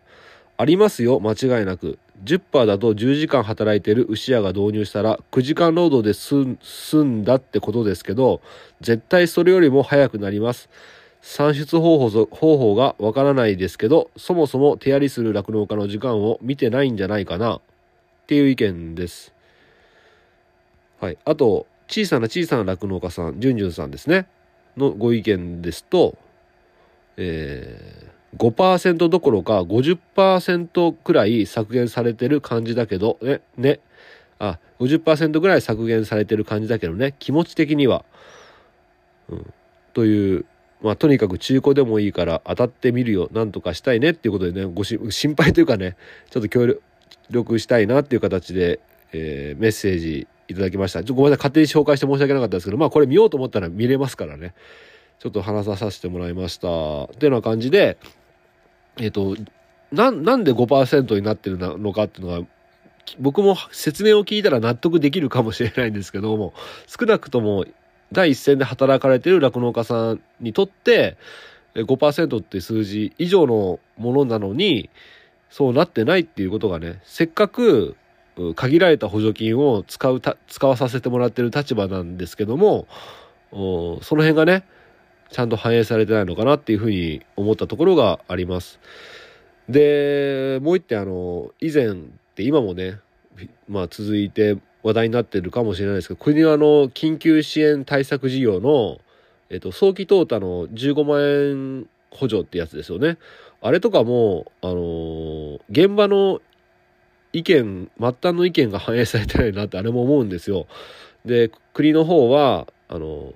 [0.58, 1.98] ありますよ間違いなく。
[2.24, 8.40] 10%だと10時間働いてる牛屋が導入したら9時間労働で済んだってことですけど
[8.80, 10.68] 絶対それよりも早くなります。
[11.22, 17.56] 算出方法方法がわからないですけどそもそも手やりする酪農家の時間を見てないんじゃないかな。
[17.56, 17.60] っ
[18.26, 19.32] ていう意見です。
[21.00, 21.18] はい。
[21.24, 24.26] あと小さな小さな酪農家さんじゅんじゅんさんですね。
[24.76, 26.16] のご意見ですと、
[27.16, 33.80] えー5%どころか50%くらい削減されてる感じだけど、ね、ね、
[34.38, 38.04] あ、50%ぐらい削減されてる感じだけどね、気持ち的には。
[39.28, 39.52] うん。
[39.92, 40.46] という、
[40.80, 45.96] まあ、とにかく中古でもいいから当たってみるよ、なんとかしたいねっていうことでね、ご心配というかね、
[46.30, 46.78] ちょっと協
[47.30, 48.80] 力したいなっていう形で、
[49.12, 51.00] えー、メッセージいただきました。
[51.00, 54.54] ちょっとごめんなさい、勝手に紹介して申し訳なかったですけど、まあこれ見ようと思ったら見れますからね。
[55.18, 56.68] ちょっと話させてもらいました。
[57.04, 57.96] っていうような感じで、
[58.98, 59.36] えっ、ー、と、
[59.92, 62.46] な、なんで5%になってるのかっていうのが、
[63.20, 66.54] 僕も説明を聞いたら納得できるかもしれないんですけども、
[66.86, 67.64] 少なくとも
[68.10, 71.16] 第一線で働かれてる酪農家さんにとって、
[71.74, 74.90] 5%って数字以上のものなのに、
[75.50, 77.96] そうなってないっていうことがね、せっかく
[78.54, 82.86] 限られた補助金を使う使わさせてもらってる立場なんですけども、
[83.50, 84.64] その辺がね、
[85.30, 88.80] ちゃんと反映されてないのかなっていうふうに思ったところがあります。
[89.68, 91.94] で、もう一点あの、以前っ
[92.34, 93.00] て今もね、
[93.68, 99.00] まあ続いて話題になってるかもしれないですけど、国はあの、緊急支援対策事業の、
[99.50, 103.18] えっと、早期淘汰の15万円補助ってやつですよね。
[103.60, 106.40] あれとかも、あの、現場の
[107.32, 110.66] 意見、末端の意見が反映されてないなってあれも思うんですよ。
[111.24, 113.32] で、国の方は、あの、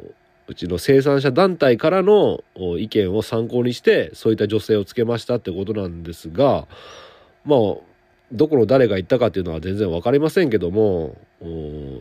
[0.48, 2.40] うちの生産者団体からの
[2.78, 6.66] 意見を参考にしてそういった助成をつけましたってことなんですが
[7.44, 7.58] まあ
[8.32, 11.16] どこの誰が言ったかっていうのは全然分かりませんけども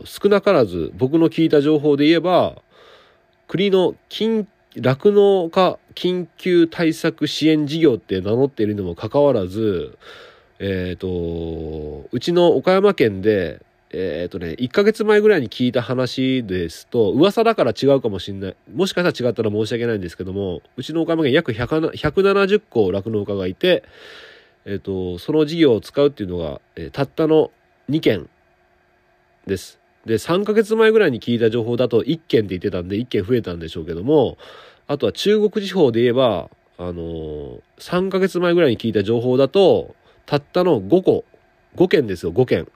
[0.04, 2.62] 少なからず僕の聞いた情報で言えば
[3.48, 3.94] 国の
[4.76, 9.98] 酪農家緊急対策支援事業って名乗っているにもかかわらず
[10.58, 18.56] えっ、ー、とうちの岡山県でえっ、ー、とね、1ヶ月前ぐらいに聞いた話ですと、噂だから違うかもしんない。
[18.74, 23.84] もしかしたら違ったら申し訳ないんですけども、うちの岡山県約170個酪農家がいて、
[24.64, 27.52] えっ、ー、と、その事業を使うっていうのが、え、たったの
[27.88, 28.28] 2件
[29.46, 29.78] です。
[30.04, 34.36] で、3ヶ月前ぐらいに聞いた情報だと1件って言ってたんで、1件増えたんでしょうけども、
[34.88, 39.94] あとは中国地方で言えば、あのー、3ヶ月前ぐらいに聞いた情報だと、
[40.26, 41.24] たったの5個、
[41.76, 42.68] 5件ですよ、5件。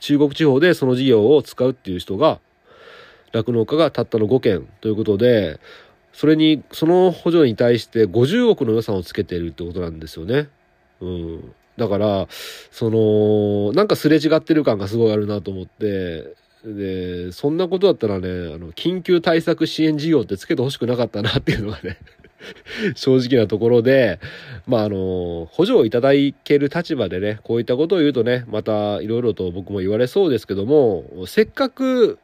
[0.00, 2.40] 中国地方でその事業を使うっていう人が
[3.32, 5.60] 酪農家がたったの5件ということで
[6.12, 10.48] それにその補助に対して50億の予算をつけているってことなんですよね。
[11.00, 12.26] うん、だから
[12.72, 16.34] そのなんかすれ違ってる感がすごいあるなと思って
[16.64, 21.98] でそんなことだったらねあの緊急対策支援事業ってつけてほしくなかったなっていうのがね
[22.94, 24.20] 正直なところで、
[24.66, 26.10] まあ、あの、補助をいただ
[26.44, 32.18] ける立場でね、こういったことを言うとね、またいろいろと僕も言われそうですけども、せっかく、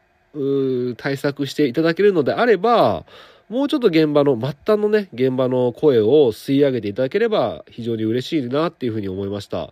[0.97, 3.05] 対策していただけるのであれば、
[3.47, 9.71] もうちょっと現場の、末端のね、現場の声を吸い上げていただければ非常に嬉しいなっていうふうに思いました。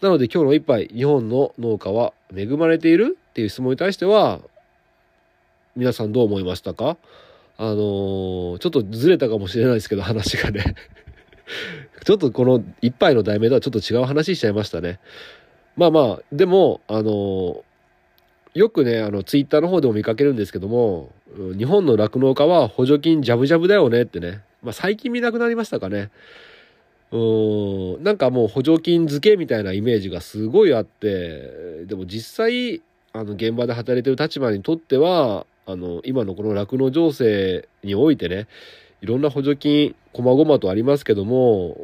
[0.00, 4.40] なので今日の一杯、日本の農家は恵まれているっていう質問に対しては、
[5.74, 6.96] 皆さんどう思いましたか？
[7.58, 10.76] あのー、ちょっとずれたかもしれないですけど、話がね
[12.04, 15.00] ちょっとこの一杯の題名とはちょっと違う話しちゃいましたね。
[15.76, 17.62] まあまあ、でも、あのー、
[18.54, 21.12] よくね、あの、ツイッターの方でも見かけるんですけども、
[21.56, 24.42] 日本の酪農家は補助金ジャブジャブだよねってね。
[24.62, 26.10] まあ最近見なくなりましたかね。
[27.10, 32.82] うん、なんかもう補助金付けみたいなイメージがすごいあって、でも実際、
[33.12, 38.48] あの、現場で働いてる立場にとっては、あの、今のこの酪農情勢においてね、
[39.02, 41.76] いろんな補助金、細々とありますけども、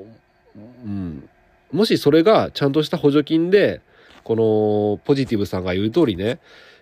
[0.57, 1.29] うん、
[1.71, 3.83] もしそれがちゃんとした補助金で、
[4.25, 6.39] このポジティブさんが言う通りね、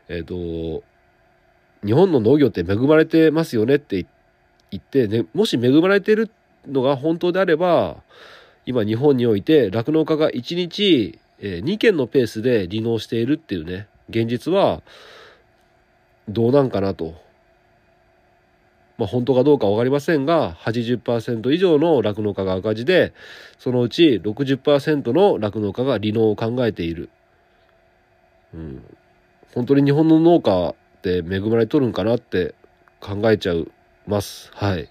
[0.09, 0.25] えっ、ー、
[0.79, 0.85] と、
[1.85, 4.07] 日本の農業って恵まれてますよねって
[4.71, 6.31] 言って、ね、もし恵まれてる
[6.69, 7.97] のが本当であれば、
[8.65, 14.83] 今日本において酪農家が1日、え2件のペースで離農しているっていうね、現実は、
[16.29, 17.15] どうなんかなと。
[18.99, 23.15] まあ、本当かどうか分かりませんが80%以上の酪農家が赤字で
[23.59, 27.09] そのうち60%の酪農家が離農を考えている、
[28.55, 28.85] うん、
[29.55, 32.55] 本当に日本の農家って恵まれとるんかなって
[33.01, 33.67] 考えちゃい
[34.07, 34.51] ます。
[34.55, 34.89] はい。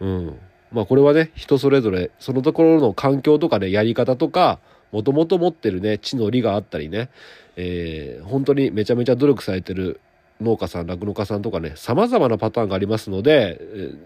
[0.00, 0.38] うん。
[0.72, 4.58] まあこれはね人それぞれそのところの環境とかねやり方とか
[4.90, 7.08] もともと持ってるね地の利があったりね、
[7.56, 10.00] えー、本当にめちゃめちゃ努力されてる
[10.40, 13.60] 農家さん酪農家さんとかね様々なパターンがありますので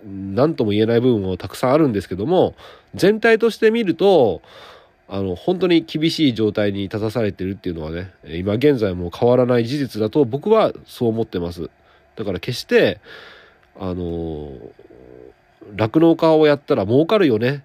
[0.04, 2.54] 何とも言えない部分もたくさんあるんですけども
[2.94, 4.42] 全体として見ると
[5.08, 11.68] あの本当に厳しい状態に立たされてるっていうのはね今現在も変わらない事実だと僕はそう思ってます
[12.14, 13.00] だから決して
[13.76, 14.52] あの
[15.76, 17.64] 酪農家をやったら儲かるよね。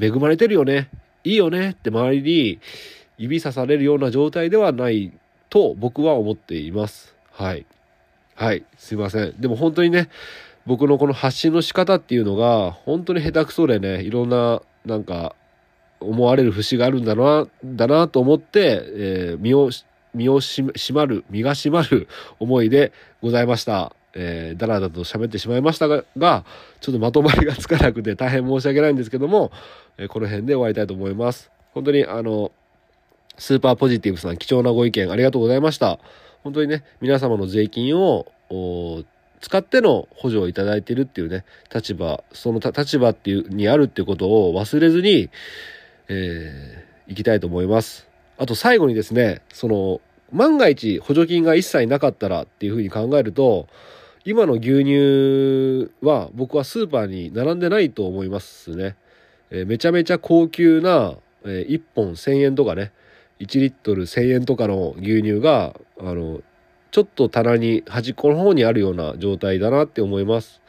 [0.00, 0.88] 恵まれてるよね。
[1.24, 2.58] いいよねって周りに
[3.18, 5.12] 指さされるような状態ではない
[5.50, 7.14] と僕は思っています。
[7.32, 7.66] はい。
[8.34, 8.64] はい。
[8.76, 9.34] すいません。
[9.40, 10.08] でも本当にね、
[10.66, 15.34] 僕のこの発信の仕方っていうのが本当に下手くそでね、いろんななんか
[16.00, 19.70] 思われる節があるんだな、だなと思って、えー身を、
[20.14, 22.08] 身を締まる、身が締まる
[22.38, 23.94] 思いでございました。
[24.14, 26.44] えー、だらだと喋ってしまいましたが、が
[26.80, 29.50] ちょっとまとまりがつかなくて大変申し訳ないんですけども、
[29.96, 31.50] えーこの辺で終わりたいと思います。
[31.72, 32.52] 本当にあの、
[33.38, 35.98] スーパーポジティブさん貴重なご意見ありがとうございました。
[36.42, 38.26] 本当にね、皆様の税金を
[39.40, 45.30] 使っての補助をいただいているっていうね、立場、その立場っていう、にあるっていうことを忘れずに、
[46.08, 48.08] えー、いきたいと思います。
[48.38, 50.00] あと最後にですね、その、
[50.32, 53.68] 万が一補助金が一切なかったらっていうふうに考えると、
[54.24, 58.96] 今の牛乳は僕はスーパーに並んでないと思いますね。
[59.50, 62.92] えーめちゃめちゃ高級な、え1本1000円とかね、
[63.40, 66.40] 1リットル1000円とかの牛乳が、あの、
[66.90, 70.60] ちょっと棚に端っこの方にあるような状態だなって思います。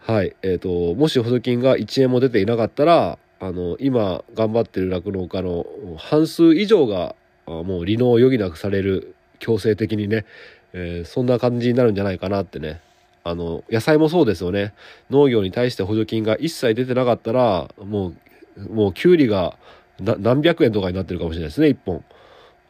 [0.00, 0.36] はい。
[0.42, 5.66] えっ、と、もし補助金が1円も出ていなかったら、あの、今頑張ってる酪農家の
[5.98, 7.16] 半数以上が、
[7.46, 10.24] もう離農を余儀なくされる、強制的にね、
[10.72, 12.80] えーそんな感じになるんじゃないかなってね。
[13.24, 14.72] あの、野菜もそうですよね。
[15.10, 18.14] 農業に対して補助金が一切出てなかったら、も
[18.56, 19.58] う、もう、きゅうりが
[19.98, 22.04] 何百円とかになってるかもしれないですね、一本。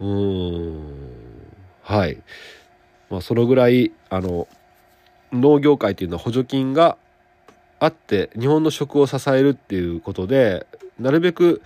[0.00, 1.25] うーん。
[1.86, 2.18] はい。
[3.10, 4.48] まあ、そのぐらい、あの、
[5.32, 6.98] 農業界っていうのは補助金が
[7.78, 10.66] あって、日本の食を支えるっていうことで、
[10.98, 11.62] なるべく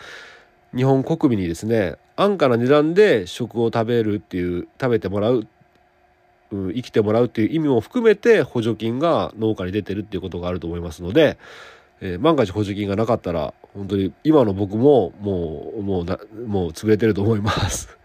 [0.77, 5.47] 日本国民にですね、安価な値段で食を食べるっていう、食べてもらう、
[6.53, 11.39] うん、生きてもらうっていう意味も含めて補助金が農家に出てるっていうことがあると思いますので、
[12.03, 17.97] えー万が一補助金がなかったら本当に今の僕ももうもうもう潰れてると思います。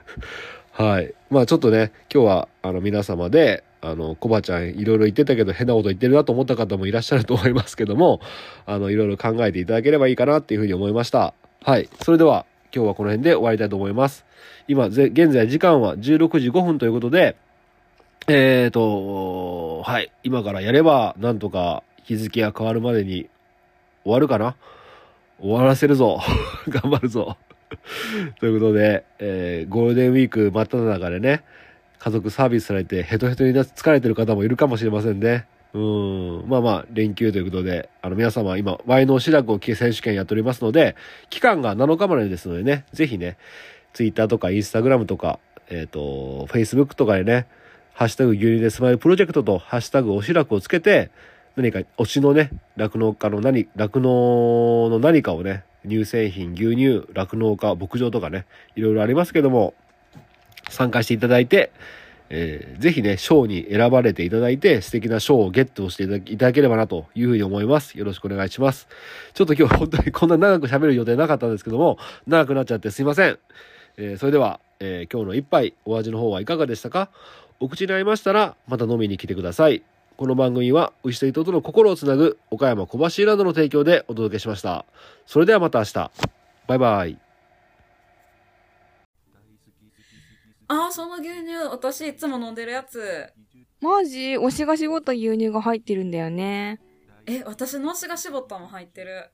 [0.78, 1.13] はい。
[1.30, 8.19] まあちょっとね今日はあの皆様であのコバちゃんいろいろ言ってたけど変なこと言ってるなと思った方もいらっしゃると思いますけども
[8.65, 11.34] あのいろいろ考えていただければいいかなっていうふうに思いました。
[11.63, 11.89] はい。
[12.03, 14.26] それでは今日はこの辺で終わりたいと思います。
[14.67, 17.38] 今現在時間は16時5分ということで
[18.28, 20.11] えーと、はい。
[20.23, 23.30] 今からやれば、なんとか日付が変わるまでに
[24.03, 24.55] 終わるかな？
[25.39, 26.19] 終わらせるぞ。
[26.67, 27.38] 頑張るぞ。
[28.39, 31.43] ということで、えーゴールデンウィーク真っ只中でね、
[31.99, 35.45] 家族サービスされてヘトヘトになって疲れてる方もいるかもしれませんね。
[35.73, 36.43] うん。
[36.47, 40.95] まあまあ、連休ということで、あの皆様今、ワイの志らくを選手権やっておりますので、
[41.30, 43.38] 期間が7日までですのでね、ぜひね、
[43.93, 47.47] ツイッターとかインスタグラムとか、えっ、と、フェイスブックとかでね、
[47.93, 51.11] ハッシュタグ牛乳でスマイルプロジェクトとハッシュタグおしらくをつけて、
[51.55, 59.73] 何か推しのね、酪農家の何、酪農の何かをね、乳製品、牛乳、酪農家、牧場とかね、いろいろありますけども、
[60.69, 61.71] 参加していただいて、
[62.29, 67.97] えーぜひね、賞に選ばれていただいて、素敵な賞をゲットしていただければなというふうに思います。
[67.97, 68.88] よろしくお願いします。
[69.33, 73.38] ちょっと今日本当にこんな長く喋る予定なかったんですけども、長くなっちゃってすいません。
[73.97, 77.09] えーそれでは、えー今日の一杯、お味の方はいかがでしたか？
[77.59, 79.83] お口に合いましたら、また飲みに来てください。
[80.18, 84.86] この番組は、牛と人との心をつなぐ、岡山小橋ランドの提供でお届けしました。
[85.26, 86.11] それではまた明日。
[86.68, 87.20] バイバイ。
[90.70, 93.28] あー、その牛乳、私いつも飲んでるやつ。
[93.82, 94.38] マジ？
[94.38, 96.80] 推しが絞った牛乳が入ってるんだよね。
[97.26, 99.32] え、私の足が絞ったの入ってる。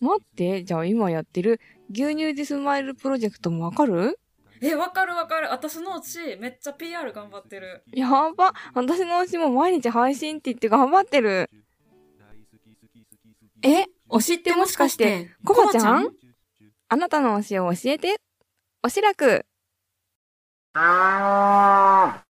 [0.00, 1.60] 待って、じゃあ今やってる
[1.92, 4.18] 牛乳でスマイルプロジェクトもわかる？
[4.62, 5.48] え、わかるわかる。
[5.50, 7.82] 私のうちめっちゃ PR 頑張ってる。
[7.92, 8.54] やば。
[8.74, 11.50] 私の推しも毎日配信って言って頑張ってる。
[13.62, 16.08] え、推しってもしかして、コバちゃん？
[16.88, 18.20] あなたの推しを教えて。
[18.84, 19.44] おしらく。
[20.74, 22.31] あー